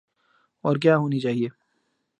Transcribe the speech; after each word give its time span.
اور 0.63 0.75
کیا 0.77 0.97
ہونی 0.97 1.19
چاہیے۔ 1.19 1.47